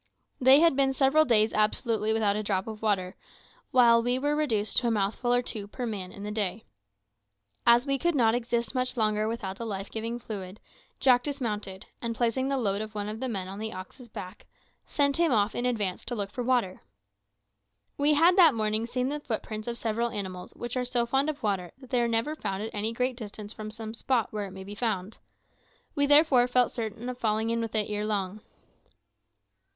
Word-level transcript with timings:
They 0.39 0.61
had 0.61 0.75
been 0.75 0.93
several 0.93 1.25
days 1.25 1.53
absolutely 1.53 2.11
without 2.11 2.35
a 2.35 2.41
drop 2.41 2.65
of 2.65 2.81
water, 2.81 3.15
while 3.69 4.01
we 4.01 4.17
were 4.17 4.35
reduced 4.35 4.77
to 4.77 4.87
a 4.87 4.89
mouthful 4.89 5.31
or 5.31 5.43
two 5.43 5.67
per 5.67 5.85
man 5.85 6.11
in 6.11 6.23
the 6.23 6.31
day. 6.31 6.65
As 7.67 7.85
we 7.85 7.99
could 7.99 8.15
not 8.15 8.33
exist 8.33 8.73
much 8.73 8.97
longer 8.97 9.27
without 9.27 9.59
the 9.59 9.63
life 9.67 9.91
giving 9.91 10.17
fluid, 10.17 10.59
Jack 10.99 11.21
dismounted, 11.21 11.85
and 12.01 12.15
placing 12.15 12.49
the 12.49 12.57
load 12.57 12.81
of 12.81 12.95
one 12.95 13.07
of 13.07 13.19
the 13.19 13.29
men 13.29 13.47
on 13.47 13.59
the 13.59 13.73
ox's 13.73 14.09
back, 14.09 14.47
sent 14.87 15.17
him 15.17 15.31
off 15.31 15.53
in 15.53 15.67
advance 15.67 16.03
to 16.05 16.15
look 16.15 16.31
for 16.31 16.43
water. 16.43 16.81
We 17.95 18.15
had 18.15 18.35
that 18.37 18.55
morning 18.55 18.87
seen 18.87 19.09
the 19.09 19.19
footprints 19.19 19.67
of 19.67 19.77
several 19.77 20.09
animals 20.09 20.55
which 20.55 20.75
are 20.75 20.83
so 20.83 21.05
fond 21.05 21.29
of 21.29 21.43
water 21.43 21.73
that 21.77 21.91
they 21.91 22.01
are 22.01 22.07
never 22.07 22.33
found 22.33 22.63
at 22.63 22.73
any 22.73 22.91
great 22.91 23.15
distance 23.15 23.53
from 23.53 23.69
some 23.69 23.93
spot 23.93 24.33
where 24.33 24.47
it 24.47 24.51
may 24.51 24.63
be 24.63 24.73
found. 24.73 25.19
We 25.93 26.07
therefore 26.07 26.47
felt 26.47 26.71
certain 26.71 27.07
of 27.07 27.19
falling 27.19 27.51
in 27.51 27.61
with 27.61 27.75
it 27.75 27.87
ere 27.87 28.03
long. 28.03 28.41